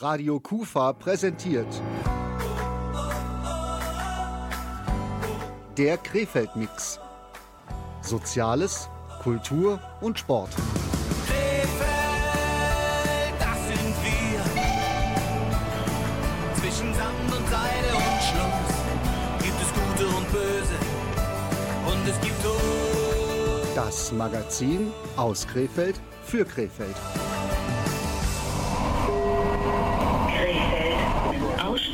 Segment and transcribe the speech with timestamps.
[0.00, 1.66] Radio Kufa präsentiert.
[5.76, 7.00] Der Krefeld-Mix.
[8.00, 8.88] Soziales,
[9.22, 10.50] Kultur und Sport.
[11.26, 11.74] Krefeld,
[13.40, 14.40] das sind wir.
[16.60, 18.74] Zwischen Sand und Seide und Schluss
[19.42, 20.78] gibt es Gute und Böse.
[21.86, 23.74] Und es gibt Tod.
[23.74, 26.94] Das Magazin aus Krefeld für Krefeld.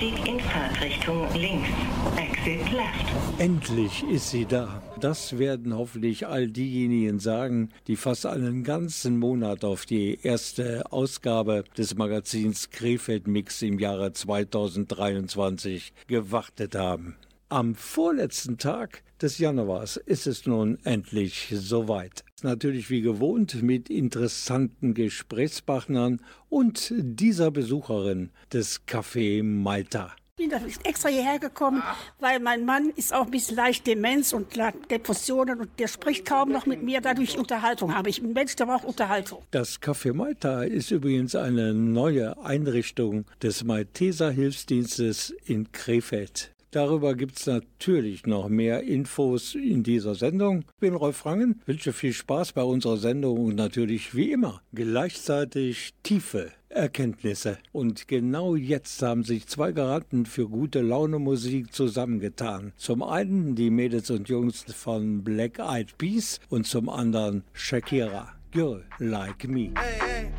[0.05, 1.69] Ausstieg in Fahrtrichtung links.
[2.17, 3.39] Exit left.
[3.39, 4.83] Endlich ist sie da.
[5.01, 11.65] Das werden hoffentlich all diejenigen sagen, die fast einen ganzen Monat auf die erste Ausgabe
[11.79, 17.17] des Magazins Krefeld Mix im Jahre 2023 gewartet haben.
[17.49, 22.25] Am vorletzten Tag des Januars ist es nun endlich soweit.
[22.45, 30.15] Natürlich wie gewohnt mit interessanten Gesprächspartnern und dieser Besucherin des Café Malta.
[30.37, 31.83] Ich bin extra hierher gekommen,
[32.21, 34.49] weil mein Mann ist auch ein bisschen leicht Demenz und
[34.91, 38.21] Depressionen und der spricht kaum noch mit mir, dadurch Unterhaltung habe ich.
[38.21, 39.43] Ein Mensch, der braucht Unterhaltung.
[39.51, 46.54] Das Café Malta ist übrigens eine neue Einrichtung des Malteser Hilfsdienstes in Krefeld.
[46.75, 50.65] Darüber gibt es natürlich noch mehr Infos in dieser Sendung.
[50.75, 55.95] Ich bin Rolf Rangen, wünsche viel Spaß bei unserer Sendung und natürlich wie immer gleichzeitig
[56.03, 57.59] tiefe Erkenntnisse.
[57.71, 62.73] Und genau jetzt haben sich zwei Garanten für gute Laune Musik zusammengetan.
[62.77, 68.33] Zum einen die Mädels und Jungs von Black Eyed Peas und zum anderen Shakira.
[68.51, 69.71] Girl Like Me.
[69.77, 70.33] Hey, hey.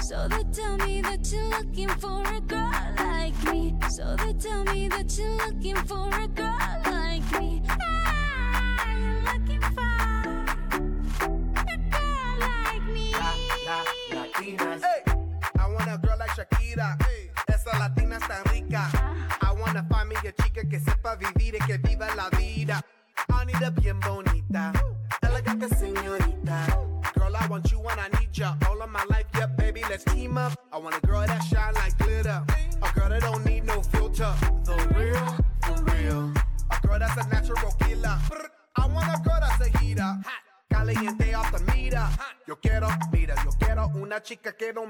[0.00, 0.74] So they tell
[3.52, 3.74] me.
[3.90, 6.13] So they tell me that you're looking for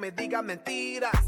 [0.04, 1.23] me diga mentiras.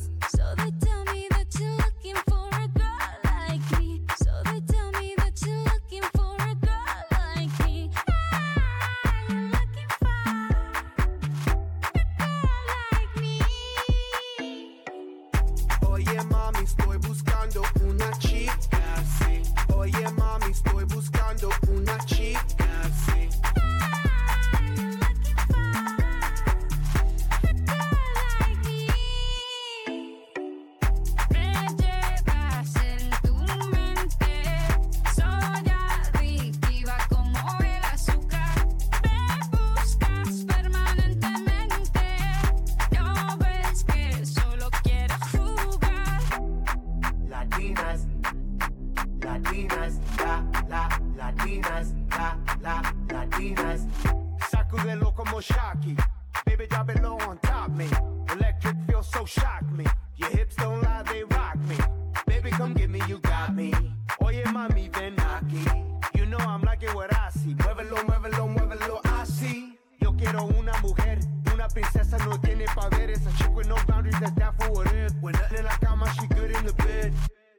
[67.47, 67.55] See.
[67.55, 69.79] Muévelo, muévelo, muévelo, así.
[70.01, 71.19] Yo quiero una mujer,
[71.55, 73.27] una princesa no tiene poderes.
[73.27, 75.12] A chick with no boundaries, that's down for what it.
[75.21, 77.12] When nothing in la cama, she good in the bed.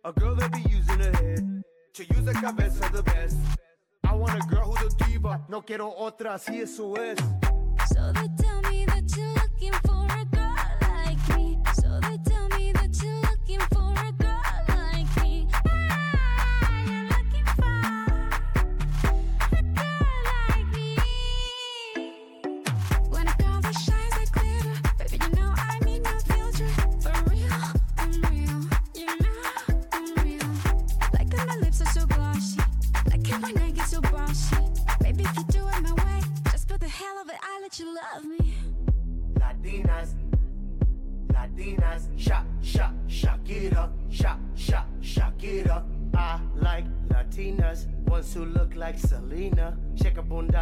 [0.03, 3.37] A girl that be using her head to use the cabeza the best.
[4.03, 5.41] I want a girl who's a diva.
[5.49, 7.17] No quiero otra, así eso es.
[7.87, 10.46] So they tell me that you're looking for a girl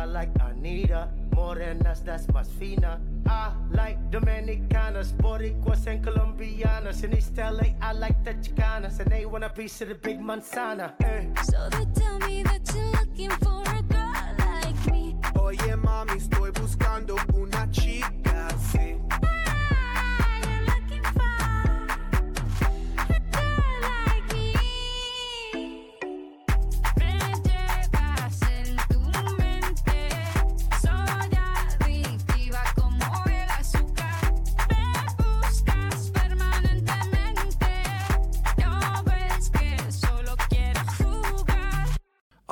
[0.05, 2.99] shake a bunda like Anita, morenas that's más fina.
[3.27, 7.03] I like Dominicanas, Boricuas and Colombianas.
[7.03, 10.19] In East LA, I like the Chicanas, and they want a piece of the big
[10.19, 10.93] manzana.
[11.01, 11.25] Eh.
[11.43, 15.15] So they tell me that you're looking for a girl like me.
[15.37, 18.14] Oye mami, estoy buscando una chica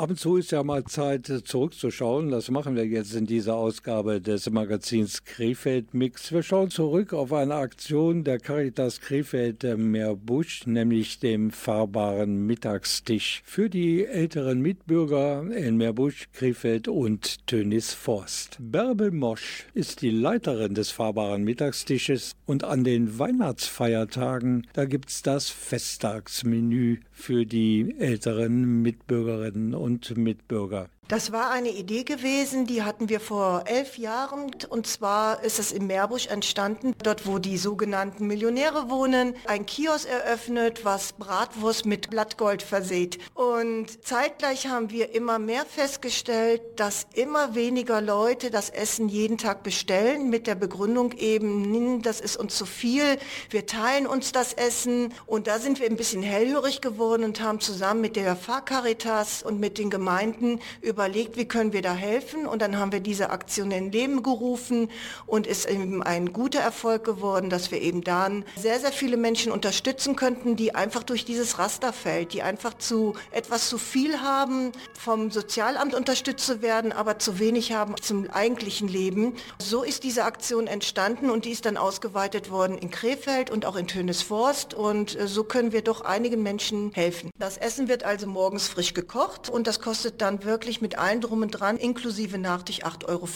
[0.03, 2.29] Ab und zu ist ja mal Zeit zurückzuschauen.
[2.29, 6.33] Das machen wir jetzt in dieser Ausgabe des Magazins Krefeld Mix.
[6.33, 13.69] Wir schauen zurück auf eine Aktion der Caritas Krefeld Meerbusch, nämlich dem fahrbaren Mittagstisch für
[13.69, 18.57] die älteren Mitbürger in Meerbusch, Krefeld und Tönis Forst.
[18.59, 25.47] Bärbel Mosch ist die Leiterin des fahrbaren Mittagstisches und an den Weihnachtsfeiertagen, da gibt's das
[25.47, 30.89] Festtagsmenü für die älteren Mitbürgerinnen und Mitbürger.
[31.09, 34.51] Das war eine Idee gewesen, die hatten wir vor elf Jahren.
[34.69, 40.07] Und zwar ist es in Meerbusch entstanden, dort wo die sogenannten Millionäre wohnen, ein Kiosk
[40.07, 43.19] eröffnet, was Bratwurst mit Blattgold verseht.
[43.33, 49.61] Und zeitgleich haben wir immer mehr festgestellt, dass immer weniger Leute das Essen jeden Tag
[49.61, 53.17] bestellen, mit der Begründung eben, das ist uns zu viel,
[53.49, 55.13] wir teilen uns das Essen.
[55.25, 59.59] Und da sind wir ein bisschen hellhörig geworden und haben zusammen mit der Fahrcaritas und
[59.59, 60.61] mit den Gemeinden
[60.93, 64.91] überlegt, wie können wir da helfen und dann haben wir diese Aktion in Leben gerufen
[65.25, 69.51] und ist eben ein guter Erfolg geworden, dass wir eben dann sehr, sehr viele Menschen
[69.51, 74.71] unterstützen könnten, die einfach durch dieses Raster fällt, die einfach zu etwas zu viel haben,
[74.93, 79.35] vom Sozialamt unterstützt zu werden, aber zu wenig haben zum eigentlichen Leben.
[79.57, 83.75] So ist diese Aktion entstanden und die ist dann ausgeweitet worden in Krefeld und auch
[83.75, 87.31] in Tönisforst und äh, so können wir doch einigen Menschen helfen.
[87.39, 91.41] Das Essen wird also morgens frisch gekocht und das kostet dann wirklich mit allem drum
[91.41, 93.27] und dran, inklusive Nachtisch 8,50 Euro.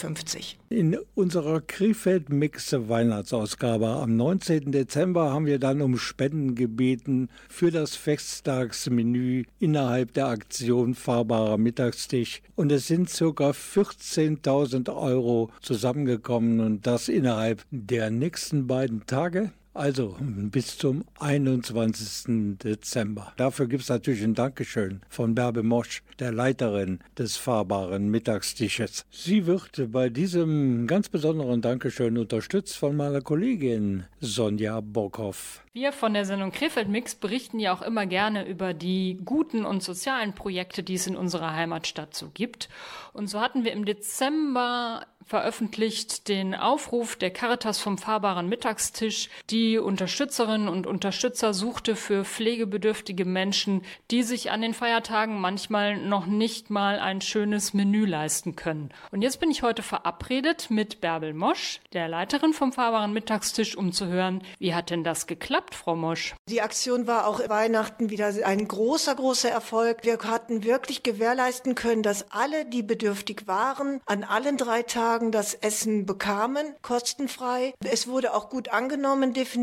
[0.69, 4.73] In unserer Krefeld Mix Weihnachtsausgabe am 19.
[4.73, 12.41] Dezember haben wir dann um Spenden gebeten für das Festtagsmenü innerhalb der Aktion Fahrbarer Mittagstisch.
[12.55, 13.23] Und es sind ca.
[13.51, 19.53] 14.000 Euro zusammengekommen und das innerhalb der nächsten beiden Tage.
[19.77, 22.57] Also bis zum 21.
[22.57, 23.31] Dezember.
[23.37, 29.05] Dafür gibt es natürlich ein Dankeschön von Bärbe Mosch, der Leiterin des fahrbaren Mittagstisches.
[29.11, 35.61] Sie wird bei diesem ganz besonderen Dankeschön unterstützt von meiner Kollegin Sonja Bockhoff.
[35.73, 39.83] Wir von der Sendung Krefeld Mix berichten ja auch immer gerne über die guten und
[39.83, 42.67] sozialen Projekte, die es in unserer Heimatstadt so gibt.
[43.13, 49.66] Und so hatten wir im Dezember veröffentlicht den Aufruf der Caritas vom fahrbaren Mittagstisch, die
[49.75, 56.69] Unterstützerinnen und Unterstützer suchte für pflegebedürftige Menschen, die sich an den Feiertagen manchmal noch nicht
[56.69, 58.91] mal ein schönes Menü leisten können.
[59.11, 63.91] Und jetzt bin ich heute verabredet mit Bärbel Mosch, der Leiterin vom fahrbaren Mittagstisch, um
[63.91, 66.35] zu hören, wie hat denn das geklappt, Frau Mosch?
[66.47, 69.97] Die Aktion war auch Weihnachten wieder ein großer, großer Erfolg.
[70.03, 75.53] Wir hatten wirklich gewährleisten können, dass alle, die bedürftig waren, an allen drei Tagen das
[75.53, 77.73] Essen bekamen, kostenfrei.
[77.83, 79.56] Es wurde auch gut angenommen, definitiv.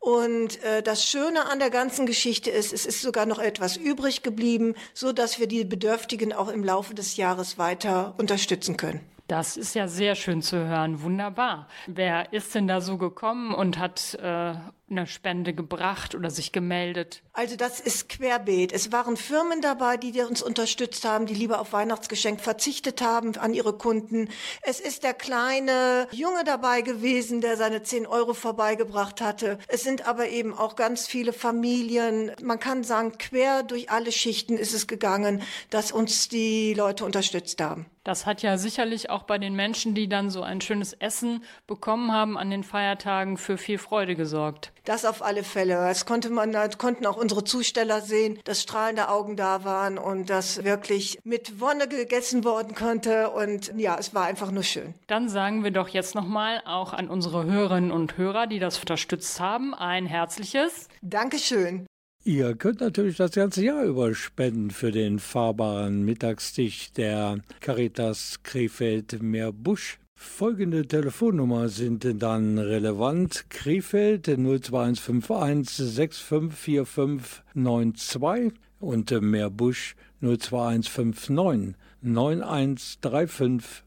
[0.00, 4.22] Und äh, das Schöne an der ganzen Geschichte ist, es ist sogar noch etwas übrig
[4.22, 9.00] geblieben, so dass wir die Bedürftigen auch im Laufe des Jahres weiter unterstützen können.
[9.28, 11.00] Das ist ja sehr schön zu hören.
[11.00, 11.66] Wunderbar.
[11.86, 14.54] Wer ist denn da so gekommen und hat äh,
[14.92, 17.22] eine Spende gebracht oder sich gemeldet?
[17.32, 18.72] Also das ist querbeet.
[18.72, 23.54] Es waren Firmen dabei, die uns unterstützt haben, die lieber auf Weihnachtsgeschenk verzichtet haben an
[23.54, 24.28] ihre Kunden.
[24.62, 29.58] Es ist der kleine Junge dabei gewesen, der seine 10 Euro vorbeigebracht hatte.
[29.68, 32.32] Es sind aber eben auch ganz viele Familien.
[32.42, 37.60] Man kann sagen, quer durch alle Schichten ist es gegangen, dass uns die Leute unterstützt
[37.60, 37.86] haben.
[38.04, 42.10] Das hat ja sicherlich auch bei den Menschen, die dann so ein schönes Essen bekommen
[42.10, 44.72] haben an den Feiertagen, für viel Freude gesorgt.
[44.84, 45.74] Das auf alle Fälle.
[45.74, 50.28] Das konnte man, das konnten auch unsere Zusteller sehen, dass strahlende Augen da waren und
[50.28, 53.30] dass wirklich mit Wonne gegessen worden konnte.
[53.30, 54.94] Und ja, es war einfach nur schön.
[55.06, 59.38] Dann sagen wir doch jetzt nochmal auch an unsere Hörerinnen und Hörer, die das unterstützt
[59.40, 61.86] haben, ein herzliches Dankeschön.
[62.24, 69.20] Ihr könnt natürlich das ganze Jahr über spenden für den fahrbaren Mittagstisch der Caritas Krefeld
[69.20, 69.98] Meerbusch.
[70.22, 73.50] Folgende Telefonnummer sind dann relevant.
[73.50, 83.82] Krefeld 02151 654592 und Meerbusch 02159 9135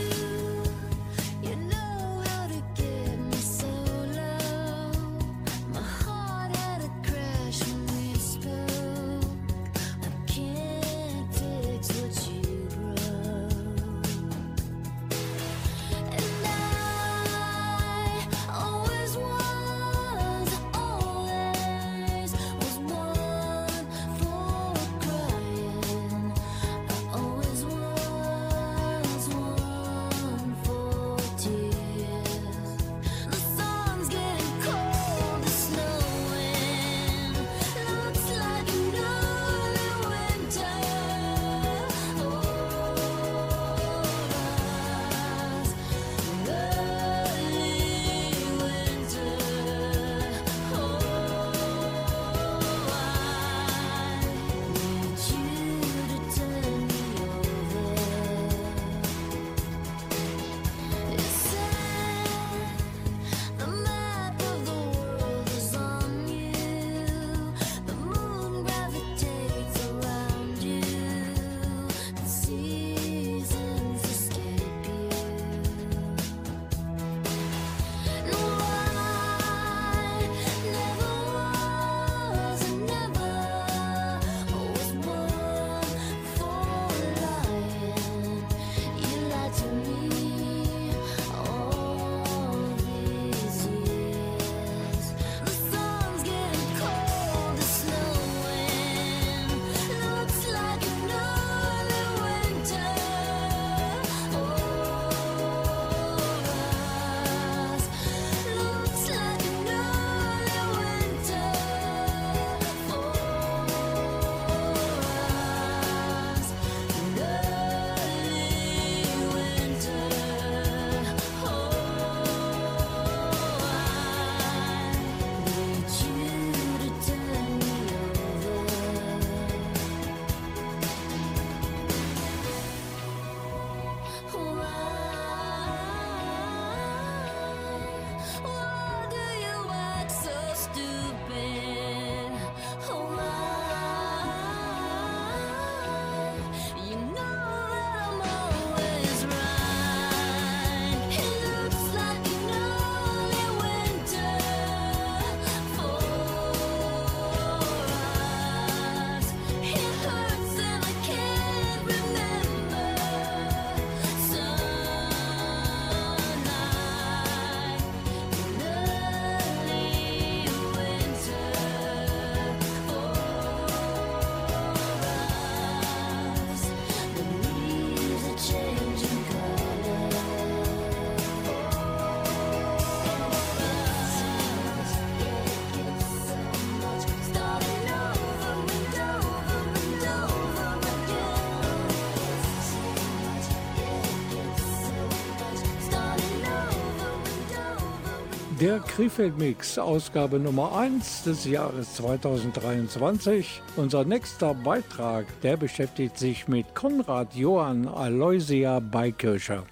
[198.74, 203.62] Der Krefeld-Mix, Ausgabe Nummer 1 des Jahres 2023.
[203.76, 209.68] Unser nächster Beitrag, der beschäftigt sich mit Konrad Johann Aloysia Beikircher.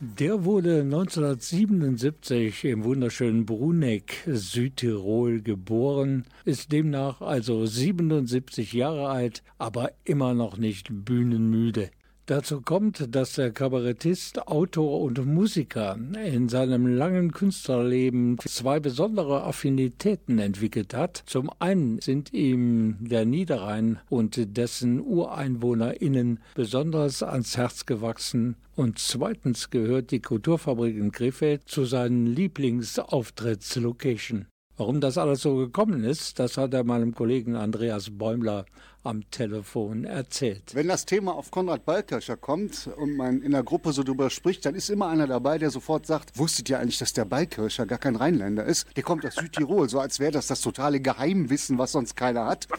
[0.00, 9.90] Der wurde 1977 im wunderschönen Bruneck, Südtirol geboren, ist demnach also 77 Jahre alt, aber
[10.04, 11.90] immer noch nicht bühnenmüde.
[12.26, 20.40] Dazu kommt, dass der Kabarettist, Autor und Musiker in seinem langen Künstlerleben zwei besondere Affinitäten
[20.40, 21.22] entwickelt hat.
[21.26, 29.70] Zum einen sind ihm der Niederrhein und dessen UreinwohnerInnen besonders ans Herz gewachsen und zweitens
[29.70, 34.46] gehört die Kulturfabrik in Krefeld zu seinen Lieblingsauftrittslocation.
[34.78, 38.66] Warum das alles so gekommen ist, das hat er meinem Kollegen Andreas Bäumler
[39.04, 40.74] am Telefon erzählt.
[40.74, 44.66] Wenn das Thema auf Konrad Balkircher kommt und man in der Gruppe so drüber spricht,
[44.66, 47.98] dann ist immer einer dabei, der sofort sagt, wusstet ihr eigentlich, dass der Balkircher gar
[47.98, 48.86] kein Rheinländer ist?
[48.96, 52.68] Der kommt aus Südtirol, so als wäre das das totale Geheimwissen, was sonst keiner hat.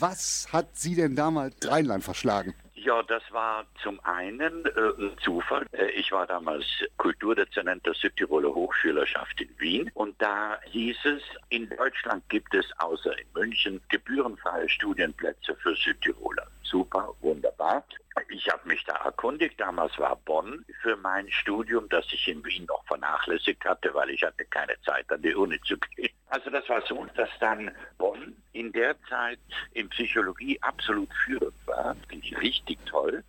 [0.00, 2.54] Was hat Sie denn damals Rheinland verschlagen?
[2.88, 5.66] Ja, das war zum einen äh, ein Zufall.
[5.72, 6.64] Äh, ich war damals
[6.96, 13.12] Kulturdezernent der Südtiroler Hochschülerschaft in Wien und da hieß es, in Deutschland gibt es außer
[13.18, 16.46] in München gebührenfreie Studienplätze für Südtiroler.
[16.62, 17.84] Super, wunderbar.
[18.30, 19.60] Ich habe mich da erkundigt.
[19.60, 24.22] Damals war Bonn für mein Studium, das ich in Wien noch vernachlässigt hatte, weil ich
[24.22, 26.08] hatte keine Zeit an die Uni zu gehen.
[26.30, 29.38] Also das war so, dass dann Bonn in der Zeit
[29.72, 31.94] in Psychologie absolut führend war.
[32.08, 33.22] Finde ich richtig toll.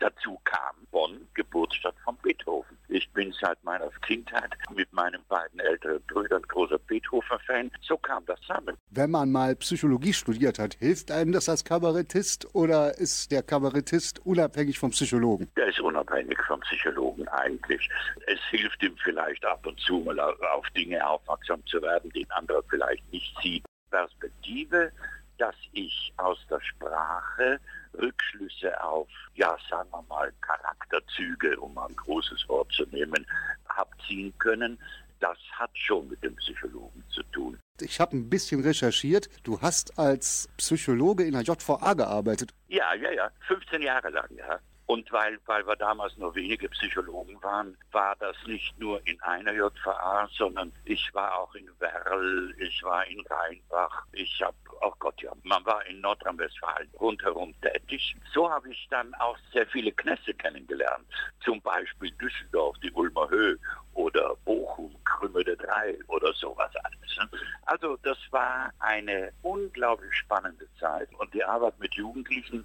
[0.00, 2.76] Dazu kam Bonn, Geburtsstadt von Beethoven.
[2.88, 7.70] Ich bin seit meiner Kindheit mit meinen beiden älteren Brüdern großer Beethoven-Fan.
[7.80, 8.76] So kam das zusammen.
[8.90, 14.18] Wenn man mal Psychologie studiert hat, hilft einem das als Kabarettist oder ist der Kabarettist
[14.26, 15.48] unabhängig vom Psychologen?
[15.56, 17.88] Der ist unabhängig vom Psychologen eigentlich.
[18.26, 22.30] Es hilft ihm vielleicht ab und zu mal auf Dinge aufmerksam zu werden, die ein
[22.32, 23.64] anderer vielleicht nicht sieht.
[23.92, 24.90] Perspektive,
[25.38, 27.60] dass ich aus der Sprache
[27.94, 33.26] Rückschlüsse auf, ja, sagen wir mal, Charakterzüge, um ein großes Wort zu nehmen,
[33.68, 34.78] habe ziehen können,
[35.20, 37.58] das hat schon mit dem Psychologen zu tun.
[37.80, 39.28] Ich habe ein bisschen recherchiert.
[39.44, 42.52] Du hast als Psychologe in der JVA gearbeitet.
[42.68, 44.58] Ja, ja, ja, 15 Jahre lang, ja.
[44.86, 49.52] Und weil, weil wir damals nur wenige Psychologen waren, war das nicht nur in einer
[49.52, 55.20] JVA, sondern ich war auch in Werl, ich war in Rheinbach, ich habe, oh Gott
[55.22, 58.16] ja, man war in Nordrhein-Westfalen rundherum tätig.
[58.34, 61.06] So habe ich dann auch sehr viele Knässe kennengelernt.
[61.44, 63.58] Zum Beispiel Düsseldorf, die Ulmer Höhe
[63.94, 67.16] oder Bochum, Krümme der Drei oder sowas alles.
[67.18, 67.38] ne?
[67.66, 72.64] Also das war eine unglaublich spannende Zeit und die Arbeit mit Jugendlichen,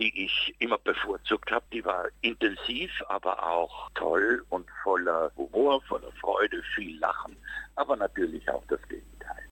[0.00, 6.10] die ich immer bevorzugt habe, die war intensiv, aber auch toll und voller Humor, voller
[6.20, 7.36] Freude, viel Lachen,
[7.76, 9.10] aber natürlich auch das Gegenteil.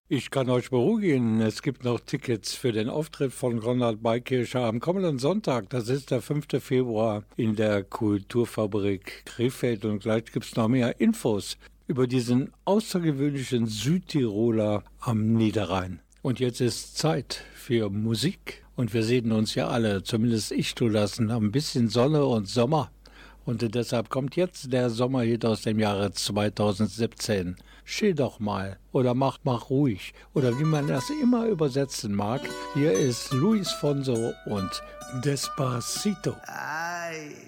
[0.09, 4.81] Ich kann euch beruhigen, es gibt noch Tickets für den Auftritt von Ronald Beikircher am
[4.81, 5.69] kommenden Sonntag.
[5.69, 6.47] Das ist der 5.
[6.61, 13.67] Februar in der Kulturfabrik Krefeld und gleich gibt es noch mehr Infos über diesen außergewöhnlichen
[13.67, 16.01] Südtiroler am Niederrhein.
[16.23, 18.65] Und jetzt ist Zeit für Musik.
[18.79, 22.93] Und wir sehen uns ja alle, zumindest ich tue das, ein bisschen Sonne und Sommer.
[23.45, 27.57] Und deshalb kommt jetzt der Sommerhit aus dem Jahre 2017.
[27.85, 32.41] Chill doch mal oder mach, mach ruhig oder wie man das immer übersetzen mag.
[32.75, 34.71] Hier ist Luis Fonso und
[35.25, 36.37] Despacito.
[36.47, 37.48] Ay.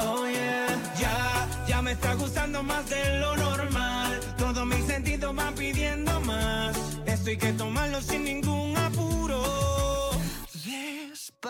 [0.00, 0.66] Oh yeah,
[0.98, 4.20] ya, ya me está gustando más de lo normal.
[4.36, 6.76] Todos mis sentidos van pidiendo más.
[7.06, 9.42] Esto hay que tomarlo sin ningún apuro.
[10.64, 11.48] Despacito,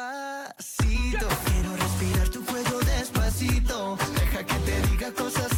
[1.46, 3.98] quiero respirar tu cuello despacito.
[4.14, 5.57] Deja que te diga cosas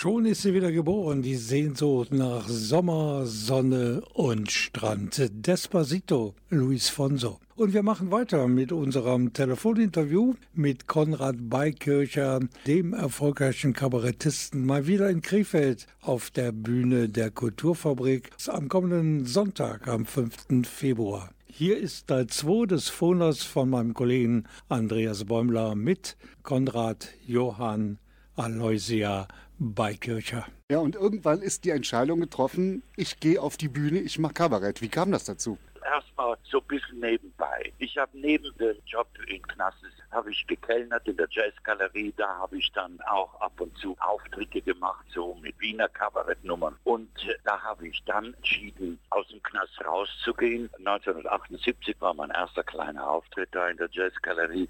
[0.00, 5.30] Schon ist sie wieder geboren, die Sehnsucht nach Sommer, Sonne und Strand.
[5.32, 7.40] Despacito, Luis Fonso.
[7.56, 15.10] Und wir machen weiter mit unserem Telefoninterview mit Konrad Beikircher, dem erfolgreichen Kabarettisten, mal wieder
[15.10, 20.68] in Krefeld auf der Bühne der Kulturfabrik am kommenden Sonntag, am 5.
[20.68, 21.30] Februar.
[21.46, 27.98] Hier ist Teil 2 des Phoners von meinem Kollegen Andreas Bäumler mit Konrad Johann
[28.38, 29.26] Aloysia
[29.58, 30.46] Beikircher.
[30.70, 34.80] Ja, und irgendwann ist die Entscheidung getroffen, ich gehe auf die Bühne, ich mache Kabarett.
[34.80, 35.58] Wie kam das dazu?
[35.84, 37.72] Erstmal so ein bisschen nebenbei.
[37.78, 42.14] Ich habe neben dem Job in Knasses habe ich gekellnert in der Jazzgalerie.
[42.16, 46.76] Da habe ich dann auch ab und zu Auftritte gemacht, so mit Wiener Kabarettnummern.
[46.84, 50.70] Und äh, da habe ich dann entschieden, aus dem Knast rauszugehen.
[50.78, 54.68] 1978 war mein erster kleiner Auftritt da in der Jazzgalerie.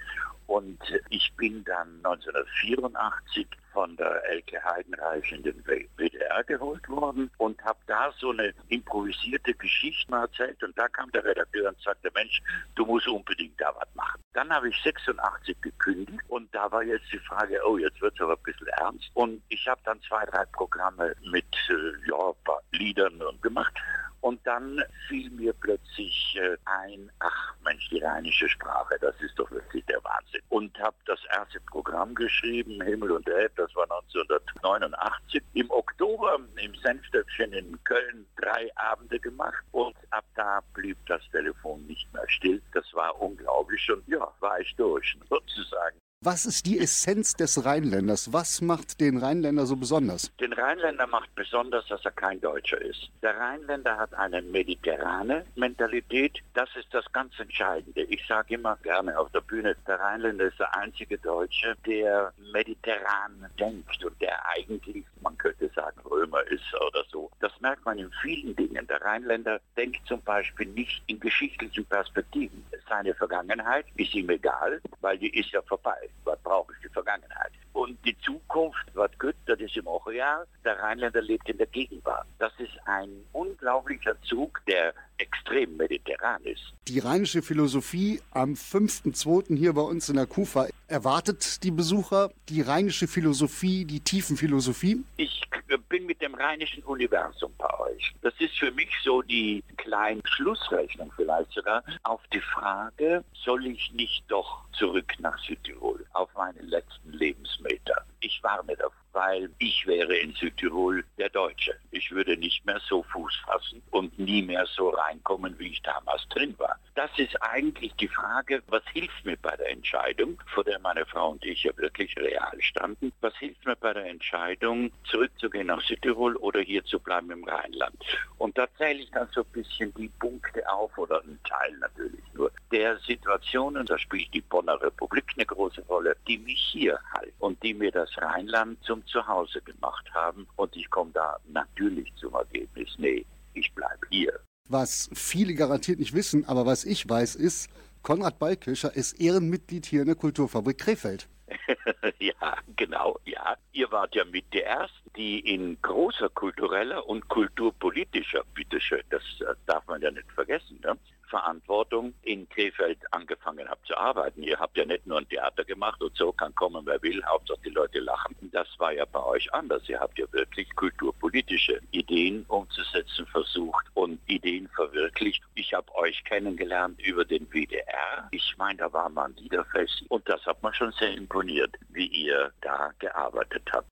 [0.49, 0.81] Und
[1.11, 7.79] ich bin dann 1984 von der Elke Heidenreich in den WDR geholt worden und habe
[7.87, 10.63] da so eine improvisierte Geschichte erzählt.
[10.65, 12.41] Und da kam der Redakteur und sagte, Mensch,
[12.77, 14.23] du musst unbedingt da was machen.
[14.33, 18.21] Dann habe ich 86 gekündigt und da war jetzt die Frage, oh, jetzt wird es
[18.23, 19.11] aber ein bisschen ernst.
[19.13, 22.33] Und ich habe dann zwei, drei Programme mit äh, ja,
[22.73, 23.75] Liedern gemacht.
[24.20, 29.50] Und dann fiel mir plötzlich äh, ein, ach Mensch, die rheinische Sprache, das ist doch
[29.50, 30.40] wirklich der Wahnsinn.
[30.48, 35.42] Und habe das erste Programm geschrieben, Himmel und Erd, das war 1989.
[35.54, 41.87] Im Oktober im Senfstöckchen in Köln drei Abende gemacht und ab da blieb das Telefon
[41.87, 42.62] nicht mehr still.
[42.72, 45.98] Das war unglaublich und ja, war ich durch, sozusagen.
[46.24, 48.33] Was ist die Essenz des Rheinländers?
[48.33, 50.33] Was macht den Rheinländer so besonders?
[50.38, 53.09] Den Rheinländer macht besonders, dass er kein Deutscher ist.
[53.22, 56.40] Der Rheinländer hat eine mediterrane Mentalität.
[56.54, 58.02] Das ist das ganz Entscheidende.
[58.02, 63.46] Ich sage immer gerne auf der Bühne, der Rheinländer ist der einzige Deutsche, der mediterran
[63.57, 67.31] denkt und der eigentlich, man könnte sagen, Römer ist oder so.
[67.38, 68.85] Das merkt man in vielen Dingen.
[68.88, 72.64] Der Rheinländer denkt zum Beispiel nicht in geschichtlichen Perspektiven.
[72.88, 76.08] Seine Vergangenheit ist ihm egal, weil die ist ja vorbei.
[76.25, 77.53] Was brauche ich die Vergangenheit?
[77.73, 80.47] Und die Zukunft, was gut, das ist im real.
[80.64, 82.27] Der Rheinländer lebt in der Gegenwart.
[82.38, 86.72] Das ist ein unglaublicher Zug, der extrem mediterran ist.
[86.88, 89.57] Die rheinische Philosophie am 5.2.
[89.57, 95.04] hier bei uns in der Kufa erwartet die Besucher die rheinische Philosophie, die Tiefenphilosophie.
[95.16, 95.42] Ich
[95.88, 98.14] bin mit dem rheinischen Universum bei euch.
[98.22, 103.92] Das ist für mich so die kleine Schlussrechnung vielleicht sogar auf die Frage, soll ich
[103.92, 108.04] nicht doch zurück nach Südtirol auf meine letzten Lebensmeter?
[108.20, 111.76] Ich warne davor, weil ich wäre in Südtirol der Deutsche.
[111.90, 116.26] Ich würde nicht mehr so Fuß fassen und nie mehr so reinkommen, wie ich damals
[116.28, 116.78] drin war.
[116.94, 121.31] Das ist eigentlich die Frage, was hilft mir bei der Entscheidung, vor der meine Frau
[121.31, 126.37] und ich ja wirklich real standen, was hilft mir bei der Entscheidung, zurückzugehen nach Südtirol
[126.37, 127.96] oder hier zu bleiben im Rheinland?
[128.38, 132.22] Und da zähle ich dann so ein bisschen die Punkte auf, oder einen Teil natürlich
[132.35, 137.33] nur, der Situationen, da spielt die Bonner Republik eine große Rolle, die mich hier halten
[137.38, 140.47] und die mir das Rheinland zum Zuhause gemacht haben.
[140.57, 144.38] Und ich komme da natürlich zum Ergebnis, nee, ich bleibe hier.
[144.68, 147.71] Was viele garantiert nicht wissen, aber was ich weiß, ist,
[148.03, 151.29] Konrad Beikircher ist Ehrenmitglied hier in der Kulturfabrik Krefeld.
[152.18, 153.57] ja, genau, ja.
[153.73, 159.55] Ihr wart ja mit die Ersten, die in großer kultureller und kulturpolitischer, bitteschön, das äh,
[159.66, 160.97] darf man ja nicht vergessen, ne?
[161.29, 164.43] Verantwortung in Krefeld angefangen habt zu arbeiten.
[164.43, 167.61] Ihr habt ja nicht nur ein Theater gemacht und so kann kommen, wer will, Hauptsache
[167.64, 168.35] die Leute lachen.
[168.53, 169.88] Das war ja bei euch anders.
[169.88, 175.43] Ihr habt ja wirklich kulturpolitische Ideen umzusetzen versucht und Ideen verwirklicht.
[175.55, 178.29] Ich habe euch kennengelernt über den WDR.
[178.31, 182.53] Ich meine, da war man Liederfest und das hat man schon sehr imponiert, wie ihr
[182.61, 183.88] da gearbeitet habt.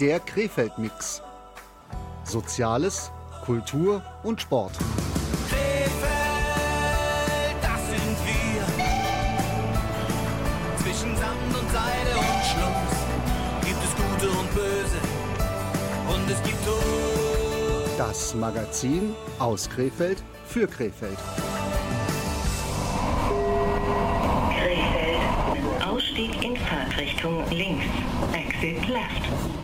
[0.00, 1.20] Der Krefeld-Mix.
[2.24, 3.10] Soziales,
[3.44, 4.72] Kultur und Sport.
[5.50, 5.92] Krefeld,
[7.60, 8.64] das sind wir.
[10.78, 12.96] Zwischen Sand und Seide und Schluss
[13.60, 15.00] gibt es Gute und Böse.
[16.08, 17.98] Und es gibt Tod.
[17.98, 21.18] Das Magazin aus Krefeld für Krefeld.
[26.24, 27.84] In Fahrtrichtung links.
[28.32, 29.63] Exit left.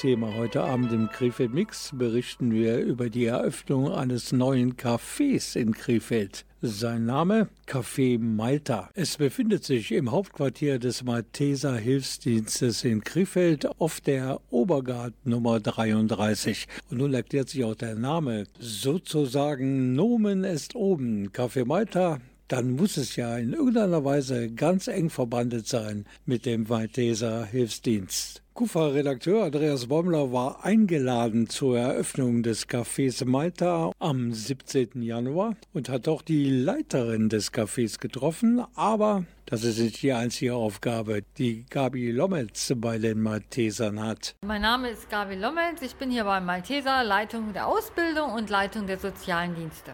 [0.00, 5.74] Thema heute Abend im Krefeld Mix berichten wir über die Eröffnung eines neuen Cafés in
[5.74, 6.46] Krefeld.
[6.62, 8.88] Sein Name Café Malta.
[8.94, 16.66] Es befindet sich im Hauptquartier des Malteser Hilfsdienstes in Krefeld auf der Obergart Nummer 33.
[16.90, 18.44] Und nun erklärt sich auch der Name.
[18.58, 21.28] Sozusagen Nomen est oben.
[21.28, 26.64] Café Malta dann muss es ja in irgendeiner Weise ganz eng verbandelt sein mit dem
[26.68, 28.42] Malteser Hilfsdienst.
[28.60, 35.00] KUFA-Redakteur Andreas Bommler war eingeladen zur Eröffnung des Cafés Malta am 17.
[35.00, 40.56] Januar und hat auch die Leiterin des Cafés getroffen, aber das ist nicht die einzige
[40.56, 44.34] Aufgabe, die Gabi Lommetz bei den Maltesern hat.
[44.44, 45.80] Mein Name ist Gabi Lommels.
[45.80, 49.92] Ich bin hier beim Malteser, Leitung der Ausbildung und Leitung der sozialen Dienste.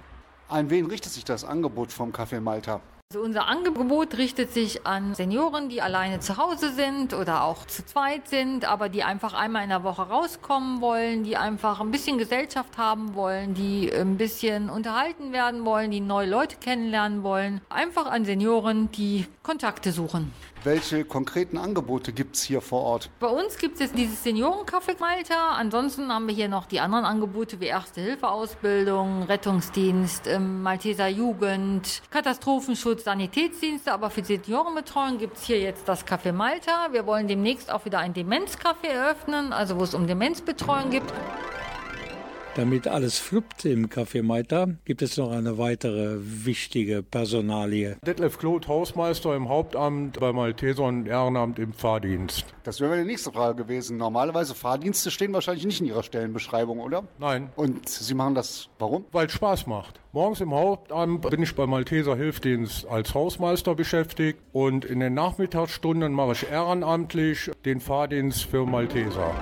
[0.48, 2.80] An wen richtet sich das Angebot vom Café Malta?
[3.14, 7.86] Also unser Angebot richtet sich an Senioren, die alleine zu Hause sind oder auch zu
[7.86, 12.18] zweit sind, aber die einfach einmal in der Woche rauskommen wollen, die einfach ein bisschen
[12.18, 17.60] Gesellschaft haben wollen, die ein bisschen unterhalten werden wollen, die neue Leute kennenlernen wollen.
[17.68, 20.32] Einfach an Senioren, die Kontakte suchen.
[20.66, 23.08] Welche konkreten Angebote gibt es hier vor Ort?
[23.20, 25.50] Bei uns gibt es jetzt dieses Seniorencafé Malta.
[25.50, 33.04] Ansonsten haben wir hier noch die anderen Angebote wie Erste-Hilfe-Ausbildung, Rettungsdienst, ähm, Malteser Jugend, Katastrophenschutz,
[33.04, 33.92] Sanitätsdienste.
[33.92, 36.88] Aber für Seniorenbetreuung gibt es hier jetzt das Café Malta.
[36.90, 41.04] Wir wollen demnächst auch wieder ein Demenzcafé eröffnen, also wo es um Demenzbetreuung geht.
[42.56, 47.98] Damit alles fluppt im Café Malta, gibt es noch eine weitere wichtige Personalie.
[48.06, 52.46] Detlef Kloth, Hausmeister im Hauptamt bei Maltesern Ehrenamt im Fahrdienst.
[52.64, 53.98] Das wäre meine nächste Frage gewesen.
[53.98, 57.04] Normalerweise Fahrdienste stehen wahrscheinlich nicht in Ihrer Stellenbeschreibung, oder?
[57.18, 57.50] Nein.
[57.56, 59.04] Und Sie machen das warum?
[59.12, 60.00] Weil es Spaß macht.
[60.12, 66.10] Morgens im Hauptamt bin ich bei Malteser Hilfsdienst als Hausmeister beschäftigt und in den Nachmittagsstunden
[66.14, 69.34] mache ich ehrenamtlich den Fahrdienst für Malteser.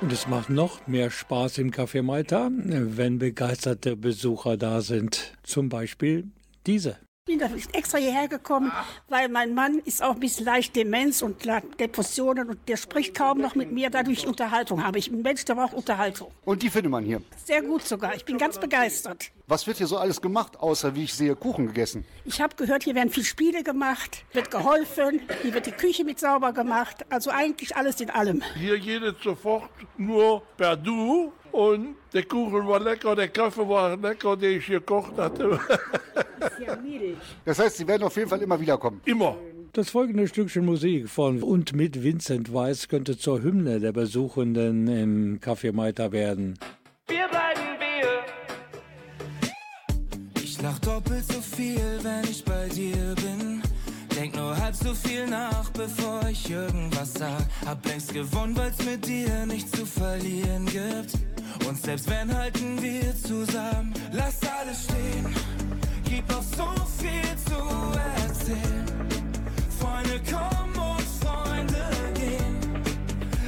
[0.00, 5.36] Und es macht noch mehr Spaß im Café Malta, wenn begeisterte Besucher da sind.
[5.42, 6.28] Zum Beispiel
[6.66, 6.98] diese.
[7.28, 8.72] Ich bin da extra hierher gekommen,
[9.10, 11.44] weil mein Mann ist auch ein bisschen leicht Demenz und
[11.78, 14.98] Depressionen und der spricht kaum noch mit mir, dadurch Unterhaltung habe.
[14.98, 16.30] Ich bin ein Mensch, der braucht Unterhaltung.
[16.46, 17.20] Und die findet man hier.
[17.44, 18.14] Sehr gut sogar.
[18.14, 19.30] Ich bin ganz begeistert.
[19.46, 22.06] Was wird hier so alles gemacht, außer wie ich sehe, Kuchen gegessen?
[22.24, 26.18] Ich habe gehört, hier werden viel Spiele gemacht, wird geholfen, hier wird die Küche mit
[26.18, 27.04] sauber gemacht.
[27.10, 28.42] Also eigentlich alles in allem.
[28.54, 33.96] Hier geht es sofort nur per Du und der Kuchen war lecker, der Kaffee war
[33.96, 35.58] lecker, den ich gekocht hatte.
[37.44, 39.00] Das heißt, Sie werden auf jeden Fall immer wiederkommen.
[39.04, 39.36] Immer.
[39.72, 45.40] Das folgende Stückchen Musik von und mit Vincent Weiss könnte zur Hymne der Besuchenden im
[45.40, 46.58] Café Malta werden.
[47.08, 48.08] Wir bleiben wir.
[50.40, 53.62] Ich lach doppelt so viel, wenn ich bei dir bin.
[54.14, 57.42] Denk nur halb so viel nach, bevor ich irgendwas sag.
[57.66, 61.18] Hab längst gewonnen, weil's mit dir nichts zu verlieren gibt.
[61.66, 65.34] Und selbst wenn halten wir zusammen, lass alles stehen.
[66.04, 66.68] Gibt noch so
[66.98, 67.60] viel zu
[68.22, 68.86] erzählen.
[69.78, 72.56] Freunde kommen und Freunde gehen.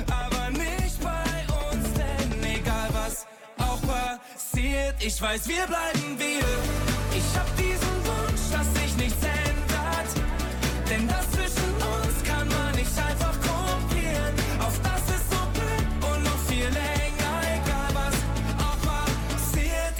[0.08, 3.26] Aber nicht bei uns, denn egal was
[3.58, 6.46] auch passiert, ich weiß, wir bleiben wir.
[7.16, 10.10] Ich hab diesen Wunsch, dass sich nichts ändert.
[10.88, 11.69] Denn das zwischen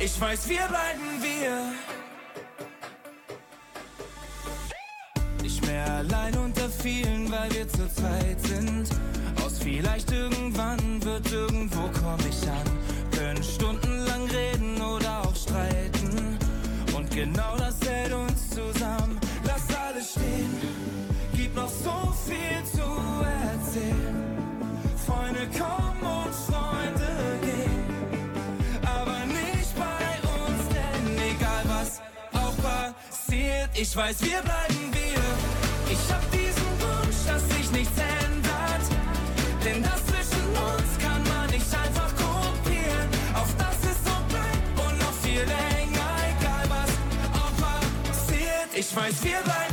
[0.03, 1.73] Ich weiß, wir bleiben wir.
[5.43, 8.89] Nicht mehr allein unter vielen, weil wir zu zweit sind.
[9.45, 12.67] Aus vielleicht irgendwann wird irgendwo komm ich an.
[13.11, 16.39] Können stundenlang reden oder auch streiten.
[16.97, 19.21] Und genau das hält uns zusammen.
[19.45, 20.55] Lass alles stehen.
[21.37, 22.80] Gibt noch so viel zu
[33.81, 35.23] ich weiß, wir bleiben wir.
[35.91, 38.85] Ich hab diesen Wunsch, dass sich nichts ändert.
[39.65, 43.09] Denn das zwischen uns kann man nicht einfach kopieren.
[43.35, 46.91] Auf das es so bleibt und noch viel länger, egal was
[47.41, 47.55] auch
[48.09, 48.69] passiert.
[48.75, 49.70] Ich weiß, wir bleiben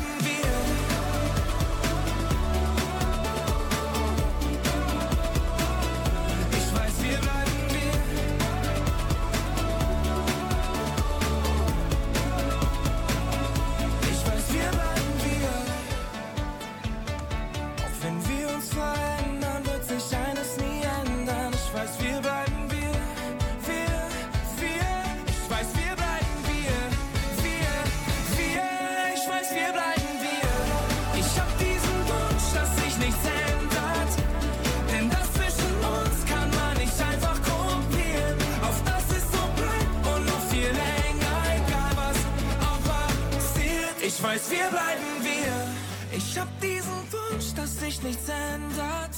[44.50, 46.18] wir bleiben wir.
[46.18, 49.16] Ich hab diesen Wunsch, dass sich nichts ändert.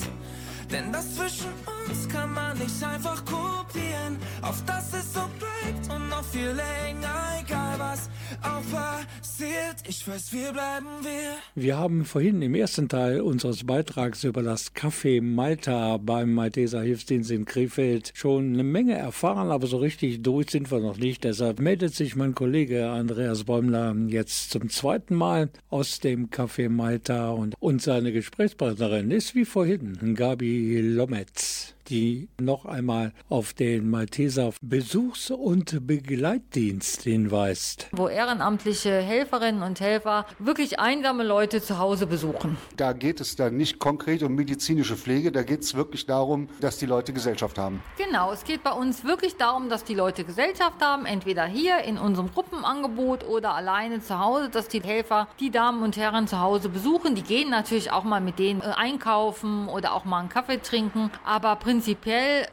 [0.72, 4.20] Denn das zwischen uns kann man nicht einfach kopieren.
[4.42, 8.10] Auf das es so bleibt und noch viel länger, egal was
[8.42, 9.78] auch passiert.
[9.88, 11.38] Ich weiß, wir bleiben wir.
[11.56, 17.32] Wir haben vorhin im ersten Teil unseres Beitrags über das Café Malta beim Malteser Hilfsdienst
[17.32, 21.24] in Krefeld schon eine Menge erfahren, aber so richtig durch sind wir noch nicht.
[21.24, 27.30] Deshalb meldet sich mein Kollege Andreas Bäumler jetzt zum zweiten Mal aus dem Café Malta
[27.30, 31.76] und, und seine Gesprächspartnerin ist wie vorhin Gabi Lometz.
[31.90, 37.88] Die noch einmal auf den Malteser Besuchs- und Begleitdienst hinweist.
[37.92, 42.58] Wo ehrenamtliche Helferinnen und Helfer wirklich einsame Leute zu Hause besuchen.
[42.78, 46.78] Da geht es dann nicht konkret um medizinische Pflege, da geht es wirklich darum, dass
[46.78, 47.82] die Leute Gesellschaft haben.
[47.98, 51.98] Genau, es geht bei uns wirklich darum, dass die Leute Gesellschaft haben, entweder hier in
[51.98, 56.70] unserem Gruppenangebot oder alleine zu Hause, dass die Helfer die Damen und Herren zu Hause
[56.70, 57.16] besuchen.
[57.16, 61.10] Die gehen natürlich auch mal mit denen äh, einkaufen oder auch mal einen Kaffee trinken,
[61.26, 61.79] aber prinzipiell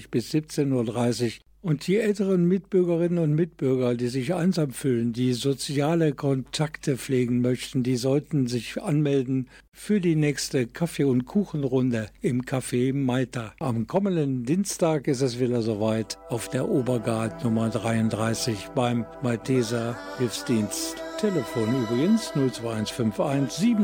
[0.05, 1.31] Uhr bis 17.30 Uhr.
[1.63, 7.85] Und die älteren Mitbürgerinnen und Mitbürger, die sich einsam fühlen, die soziale Kontakte pflegen möchten,
[7.85, 13.55] die sollten sich anmelden für die nächste Kaffee- und Kuchenrunde im Café Maita.
[13.61, 20.97] Am kommenden Dienstag ist es wieder soweit auf der Obergard Nummer 33 beim Malteser Hilfsdienst.
[21.21, 23.77] Telefon übrigens 02151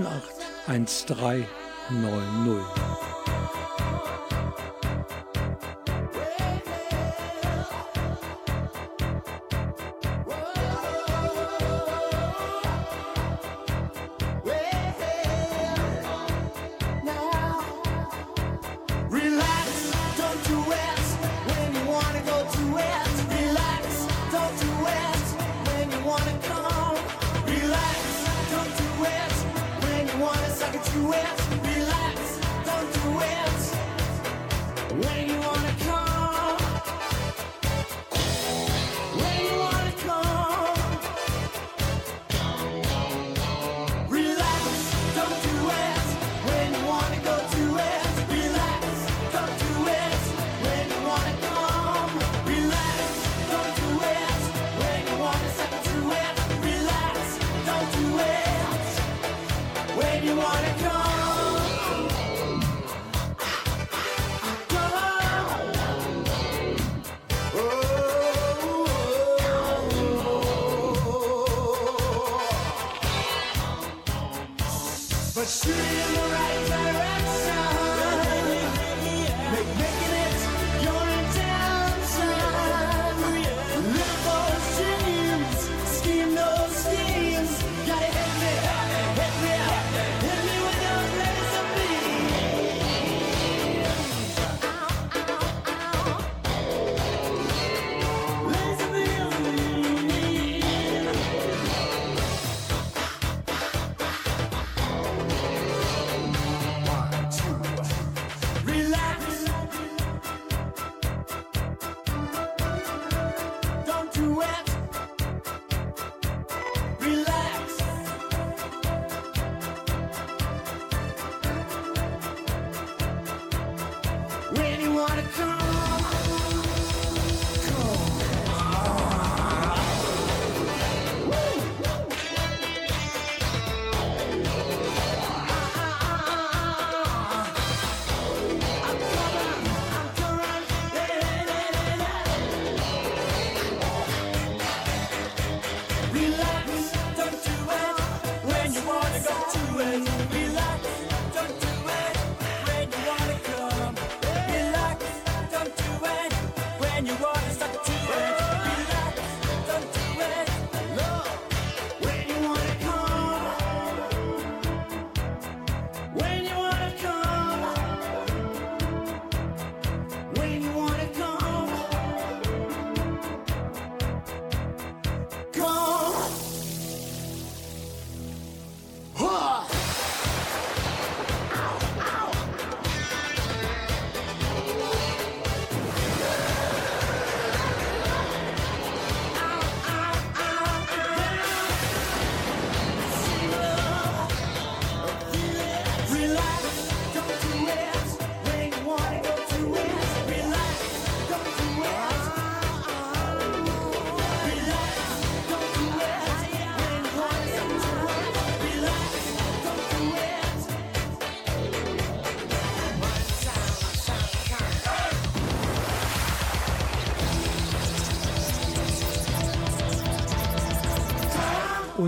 [0.67, 1.47] 78
[1.87, 3.58] 1390.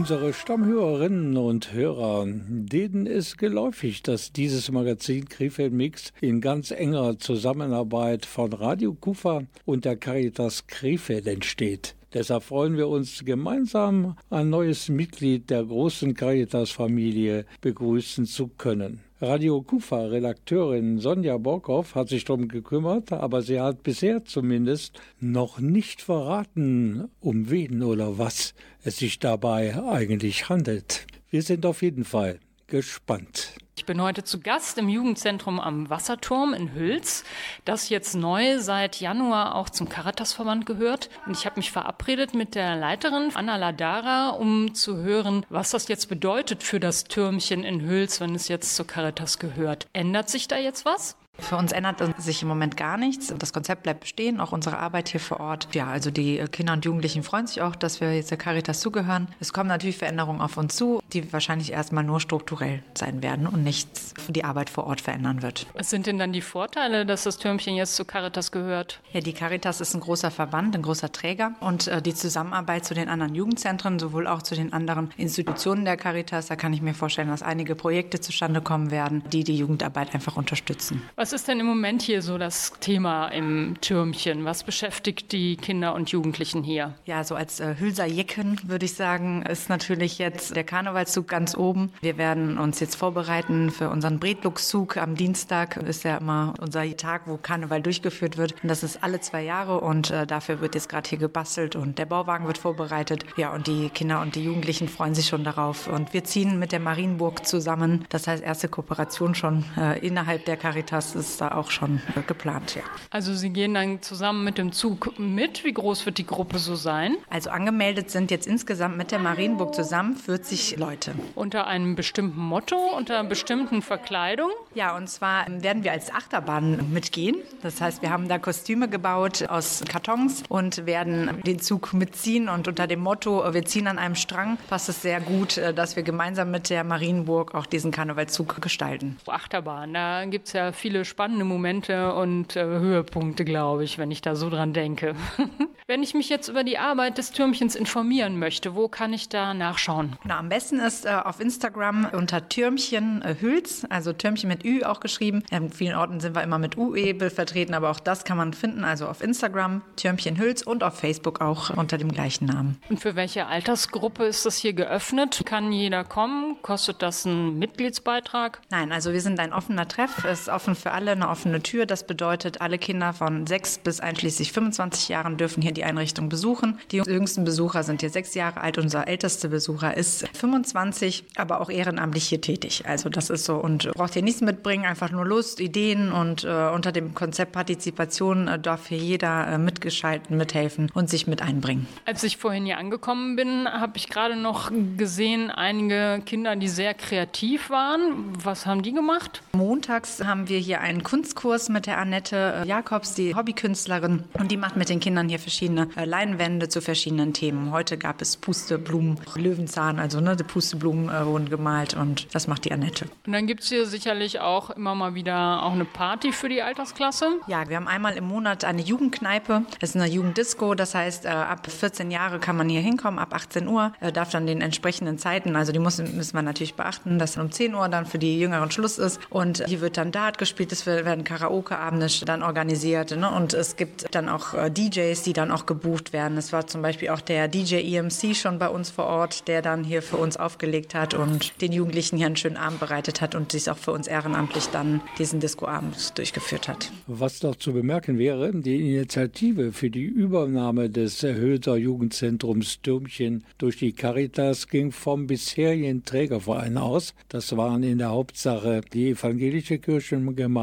[0.00, 7.18] Unsere Stammhörerinnen und Hörer, denen ist geläufig, dass dieses Magazin Krefeld Mix in ganz enger
[7.18, 11.96] Zusammenarbeit von Radio Kufa und der Caritas Krefeld entsteht.
[12.14, 19.00] Deshalb freuen wir uns gemeinsam, ein neues Mitglied der großen Caritas-Familie begrüßen zu können.
[19.20, 26.00] Radio Kufa-Redakteurin Sonja Borkow hat sich darum gekümmert, aber sie hat bisher zumindest noch nicht
[26.00, 31.06] verraten, um wen oder was es sich dabei eigentlich handelt.
[31.30, 33.52] Wir sind auf jeden Fall gespannt.
[33.76, 37.24] Ich bin heute zu Gast im Jugendzentrum am Wasserturm in Hüls,
[37.64, 41.08] das jetzt neu seit Januar auch zum Caritasverband gehört.
[41.24, 45.88] Und ich habe mich verabredet mit der Leiterin Anna Ladara, um zu hören, was das
[45.88, 49.88] jetzt bedeutet für das Türmchen in Hüls, wenn es jetzt zur Caritas gehört.
[49.94, 51.16] Ändert sich da jetzt was?
[51.40, 53.32] Für uns ändert sich im Moment gar nichts.
[53.38, 55.68] Das Konzept bleibt bestehen, auch unsere Arbeit hier vor Ort.
[55.72, 59.28] Ja, also die Kinder und Jugendlichen freuen sich auch, dass wir jetzt der Caritas zugehören.
[59.40, 63.62] Es kommen natürlich Veränderungen auf uns zu, die wahrscheinlich erstmal nur strukturell sein werden und
[63.62, 65.66] nichts für die Arbeit vor Ort verändern wird.
[65.74, 69.00] Was sind denn dann die Vorteile, dass das Türmchen jetzt zu Caritas gehört?
[69.12, 72.94] Ja, die Caritas ist ein großer Verband, ein großer Träger und äh, die Zusammenarbeit zu
[72.94, 76.94] den anderen Jugendzentren, sowohl auch zu den anderen Institutionen der Caritas, da kann ich mir
[76.94, 81.02] vorstellen, dass einige Projekte zustande kommen werden, die die Jugendarbeit einfach unterstützen.
[81.16, 84.44] Was ist denn im Moment hier so das Thema im Türmchen?
[84.44, 86.94] Was beschäftigt die Kinder und Jugendlichen hier?
[87.04, 91.92] Ja, so als äh, Hülser würde ich sagen, ist natürlich jetzt der Karnevalszug ganz oben.
[92.00, 94.96] Wir werden uns jetzt vorbereiten für unseren Bredluxzug.
[94.96, 98.54] Am Dienstag ist ja immer unser Tag, wo Karneval durchgeführt wird.
[98.62, 101.98] Und das ist alle zwei Jahre und äh, dafür wird jetzt gerade hier gebastelt und
[101.98, 103.24] der Bauwagen wird vorbereitet.
[103.36, 105.86] Ja, und die Kinder und die Jugendlichen freuen sich schon darauf.
[105.86, 108.04] Und wir ziehen mit der Marienburg zusammen.
[108.08, 112.82] Das heißt, erste Kooperation schon äh, innerhalb der Caritas ist da auch schon geplant, ja.
[113.10, 115.64] Also Sie gehen dann zusammen mit dem Zug mit.
[115.64, 117.16] Wie groß wird die Gruppe so sein?
[117.28, 121.14] Also angemeldet sind jetzt insgesamt mit der Marienburg zusammen 40 Leute.
[121.34, 124.50] Unter einem bestimmten Motto, unter einer bestimmten Verkleidung?
[124.74, 127.36] Ja, und zwar werden wir als Achterbahn mitgehen.
[127.62, 132.48] Das heißt, wir haben da Kostüme gebaut aus Kartons und werden den Zug mitziehen.
[132.48, 135.96] Und unter dem Motto, wir ziehen an einem Strang, passt es sehr gut, äh, dass
[135.96, 139.16] wir gemeinsam mit der Marienburg auch diesen Karnevalzug gestalten.
[139.26, 144.22] Achterbahn, da gibt es ja viele spannende Momente und äh, Höhepunkte, glaube ich, wenn ich
[144.22, 145.14] da so dran denke.
[145.86, 149.54] wenn ich mich jetzt über die Arbeit des Türmchens informieren möchte, wo kann ich da
[149.54, 150.16] nachschauen?
[150.24, 154.84] Na, am besten ist äh, auf Instagram unter Türmchen äh, Hüls, also Türmchen mit Ü
[154.84, 155.42] auch geschrieben.
[155.50, 158.84] In vielen Orten sind wir immer mit UE vertreten, aber auch das kann man finden.
[158.84, 162.78] Also auf Instagram Türmchen Hüls und auf Facebook auch unter dem gleichen Namen.
[162.88, 165.42] Und für welche Altersgruppe ist das hier geöffnet?
[165.44, 166.56] Kann jeder kommen?
[166.62, 168.60] Kostet das einen Mitgliedsbeitrag?
[168.70, 170.24] Nein, also wir sind ein offener Treff.
[170.24, 171.86] Es ist offen für alle, eine offene Tür.
[171.86, 176.78] Das bedeutet, alle Kinder von 6 bis einschließlich 25 Jahren dürfen hier die Einrichtung besuchen.
[176.90, 178.78] Die jüngsten Besucher sind hier sechs Jahre alt.
[178.78, 182.84] Unser ältester Besucher ist 25, aber auch ehrenamtlich hier tätig.
[182.86, 186.68] Also das ist so und braucht hier nichts mitbringen, einfach nur Lust, Ideen und äh,
[186.68, 191.86] unter dem Konzept Partizipation äh, darf hier jeder äh, mitgeschalten, mithelfen und sich mit einbringen.
[192.06, 196.94] Als ich vorhin hier angekommen bin, habe ich gerade noch gesehen, einige Kinder, die sehr
[196.94, 198.32] kreativ waren.
[198.42, 199.42] Was haben die gemacht?
[199.52, 204.24] Montags haben wir hier einen Kunstkurs mit der Annette äh, Jakobs, die Hobbykünstlerin.
[204.34, 207.70] Und die macht mit den Kindern hier verschiedene äh, Leinwände zu verschiedenen Themen.
[207.70, 212.64] Heute gab es Pusteblumen, Löwenzahn, also ne, die Pusteblumen äh, wurden gemalt und das macht
[212.64, 213.06] die Annette.
[213.26, 216.62] Und dann gibt es hier sicherlich auch immer mal wieder auch eine Party für die
[216.62, 217.40] Altersklasse.
[217.46, 219.62] Ja, wir haben einmal im Monat eine Jugendkneipe.
[219.80, 223.68] Das ist eine Jugenddisco, das heißt, ab 14 Jahre kann man hier hinkommen, ab 18
[223.68, 227.50] Uhr, darf dann den entsprechenden Zeiten, also die müssen, müssen wir natürlich beachten, dass um
[227.50, 229.20] 10 Uhr dann für die Jüngeren Schluss ist.
[229.30, 233.16] Und hier wird dann Dart gespielt, es werden Karaoke-Abende dann organisiert.
[233.16, 233.30] Ne?
[233.30, 236.36] Und es gibt dann auch äh, DJs, die dann auch gebucht werden.
[236.38, 239.84] Es war zum Beispiel auch der DJ EMC schon bei uns vor Ort, der dann
[239.84, 243.52] hier für uns aufgelegt hat und den Jugendlichen hier einen schönen Abend bereitet hat und
[243.52, 246.92] sich auch für uns ehrenamtlich dann diesen Disco-Abend durchgeführt hat.
[247.06, 253.76] Was noch zu bemerken wäre, die Initiative für die Übernahme des Hülser Jugendzentrums Türmchen durch
[253.78, 257.14] die Caritas ging vom bisherigen Trägerverein aus.
[257.28, 260.59] Das waren in der Hauptsache die evangelische Kirchengemeinde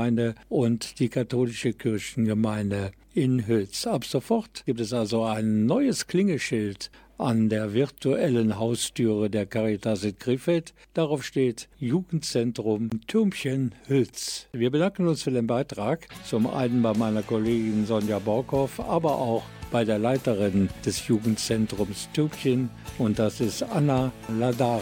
[0.49, 3.87] und die katholische Kirchengemeinde in Hülz.
[3.87, 10.17] Ab sofort gibt es also ein neues Klingeschild an der virtuellen Haustüre der Caritas in
[10.19, 10.73] Krefeld.
[10.93, 14.47] Darauf steht Jugendzentrum Türmchen Hülz.
[14.51, 19.43] Wir bedanken uns für den Beitrag, zum einen bei meiner Kollegin Sonja Borkow, aber auch
[19.71, 24.81] bei der Leiterin des Jugendzentrums Türmchen und das ist Anna Ladara.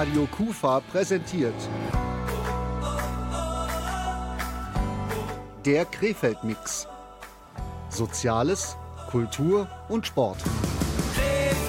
[0.00, 1.52] Radio Kufa präsentiert
[5.66, 6.88] der Krefeld-Mix.
[7.90, 8.78] Soziales,
[9.10, 10.38] Kultur und Sport.
[11.12, 11.60] Krefeld,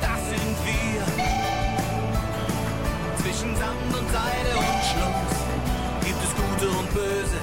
[0.00, 1.04] das sind wir.
[3.22, 5.36] Zwischen Sand und Seide und Schluss
[6.04, 7.40] gibt es Gute und Böse.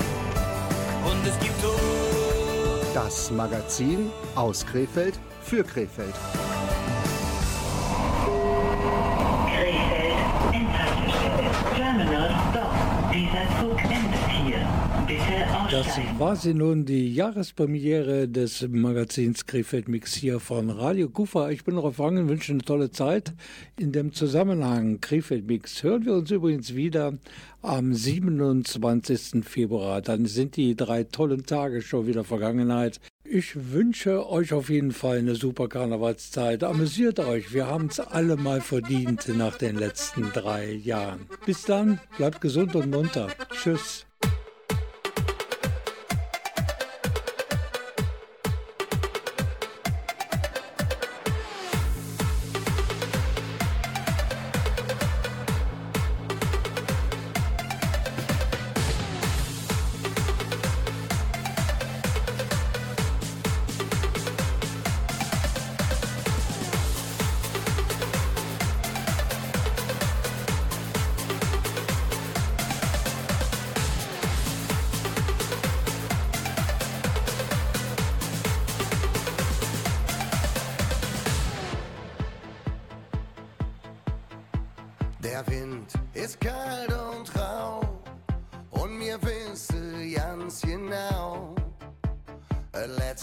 [1.09, 2.93] Und es gibt Tod.
[2.93, 6.13] Das Magazin aus Krefeld für Krefeld.
[6.13, 6.50] Krefeld,
[15.71, 15.87] Das
[16.19, 21.49] war sie nun, die Jahrespremiere des Magazins Krefeld Mix hier von Radio Kufa.
[21.49, 23.31] Ich bin Rolf Wangen, wünsche eine tolle Zeit.
[23.79, 27.13] In dem Zusammenhang Krefeld Mix hören wir uns übrigens wieder
[27.61, 29.45] am 27.
[29.45, 30.01] Februar.
[30.01, 32.99] Dann sind die drei tollen Tage schon wieder Vergangenheit.
[33.23, 36.65] Ich wünsche euch auf jeden Fall eine super Karnevalszeit.
[36.65, 37.53] Amüsiert euch.
[37.53, 41.27] Wir haben es alle mal verdient nach den letzten drei Jahren.
[41.45, 43.29] Bis dann, bleibt gesund und munter.
[43.53, 44.05] Tschüss.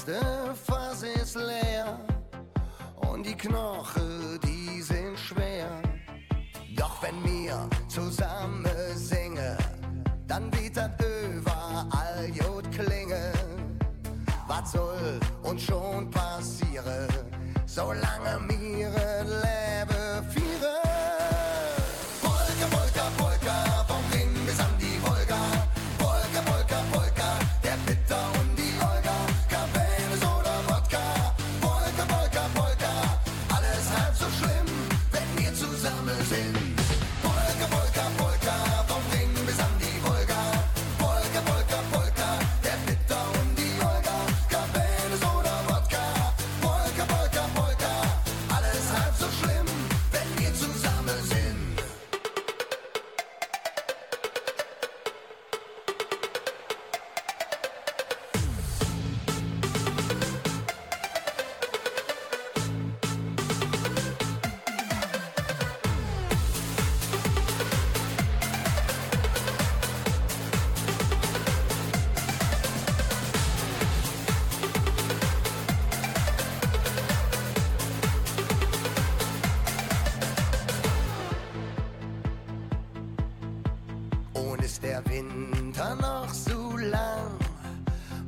[0.08, 1.98] Letzte Fass ist leer
[3.10, 5.82] und die Knochen, die sind schwer.
[6.76, 9.56] Doch wenn wir zusammen singen,
[10.26, 13.32] dann wird das überall gut klingen.
[14.46, 17.08] Was soll uns schon passieren,
[17.66, 18.17] solange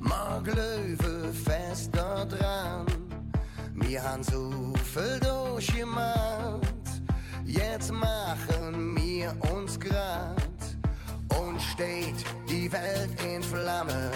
[0.00, 2.86] mag Löwe fester dran.
[3.74, 6.86] Wir haben so viel durchgemacht,
[7.44, 10.36] jetzt machen wir uns grad.
[11.38, 14.11] Und steht die Welt in Flammen.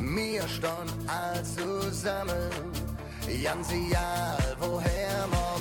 [0.00, 2.50] Wir stehen all zusammen,
[3.42, 5.53] ganz egal woher wir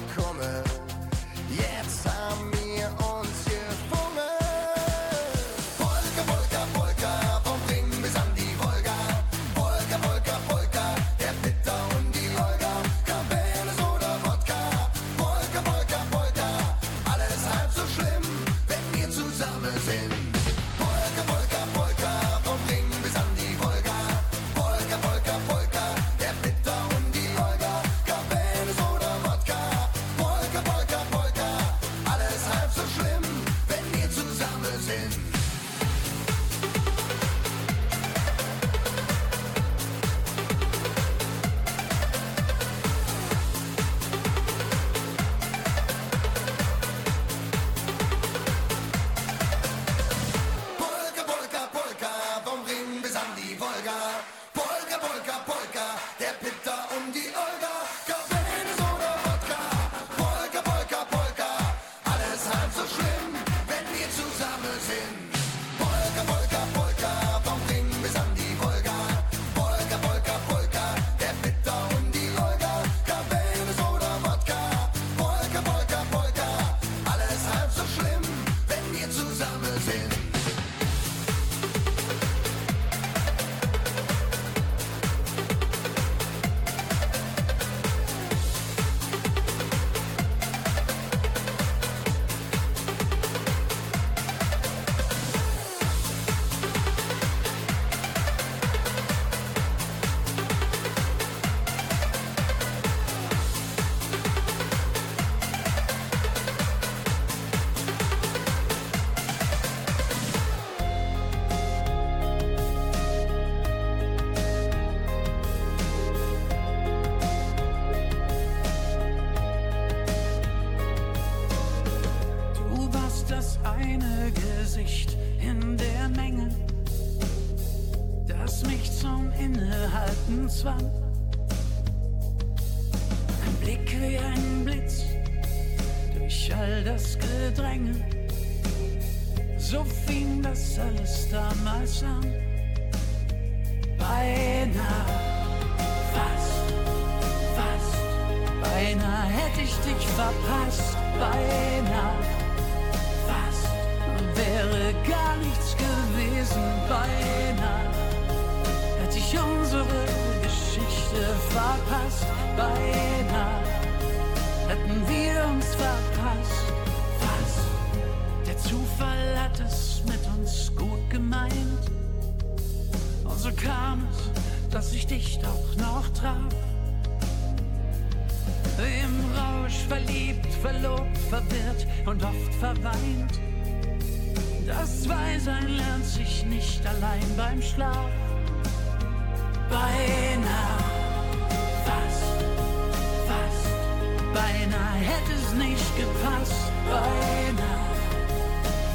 [194.94, 196.72] hätte es nicht gepasst.
[196.86, 197.94] Beinahe,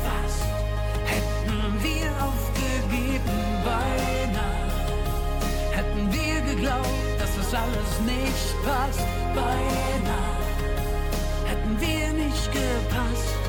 [0.04, 0.44] fast,
[1.04, 3.38] hätten wir aufgegeben.
[3.64, 4.68] Beinahe,
[5.72, 6.88] hätten wir geglaubt,
[7.18, 9.06] dass das alles nicht passt.
[9.34, 10.36] Beinahe,
[11.46, 13.47] hätten wir nicht gepasst.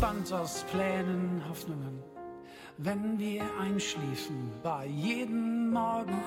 [0.00, 2.02] Band aus Plänen, Hoffnungen,
[2.78, 6.20] wenn wir einschliefen, war jeden Morgen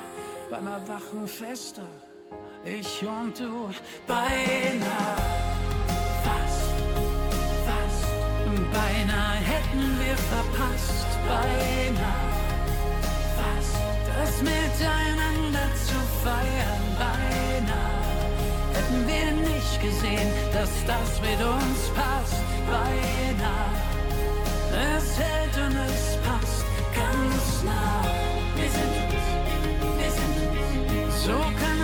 [0.50, 1.88] beim Erwachen fester.
[2.64, 3.70] Ich und du
[4.08, 5.18] beinahe,
[6.24, 6.74] fast,
[7.66, 8.08] fast,
[8.72, 12.28] beinahe hätten wir verpasst, beinahe
[13.38, 16.86] fast das Miteinander zu feiern.
[16.98, 18.08] Beinahe
[18.74, 22.47] hätten wir nicht gesehen, dass das mit uns passt.
[24.98, 28.04] Es hält und es passt ganz nah.
[28.56, 28.96] Wir sind
[29.98, 30.38] wir sind
[31.26, 31.77] so kann